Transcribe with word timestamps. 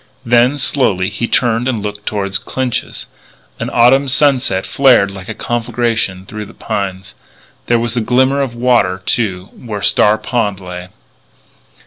Then, 0.25 0.57
slowly, 0.57 1.09
he 1.09 1.27
turned 1.27 1.67
and 1.67 1.83
looked 1.83 2.07
toward 2.07 2.33
Clinch's. 2.43 3.05
An 3.59 3.69
autumn 3.71 4.07
sunset 4.09 4.65
flared 4.65 5.11
like 5.11 5.29
a 5.29 5.35
conflagration 5.35 6.25
through 6.25 6.47
the 6.47 6.55
pines. 6.55 7.13
There 7.67 7.77
was 7.77 7.95
a 7.95 8.01
glimmer 8.01 8.41
of 8.41 8.55
water, 8.55 9.03
too, 9.05 9.49
where 9.55 9.83
Star 9.83 10.17
Pond 10.17 10.59
lay. 10.59 10.87